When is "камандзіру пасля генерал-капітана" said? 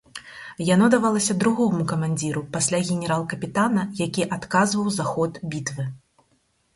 1.91-3.83